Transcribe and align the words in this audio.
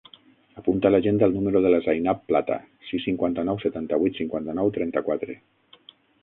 Apunta 0.59 0.87
a 0.89 0.91
l'agenda 0.93 1.27
el 1.27 1.35
número 1.35 1.61
de 1.65 1.71
la 1.73 1.79
Zainab 1.87 2.23
Plata: 2.31 2.57
sis, 2.87 3.03
cinquanta-nou, 3.09 3.61
setanta-vuit, 3.67 4.19
cinquanta-nou, 4.23 4.73
trenta-quatre. 4.79 5.37